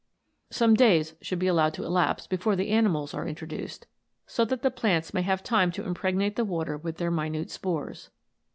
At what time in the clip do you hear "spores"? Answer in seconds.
7.51-8.09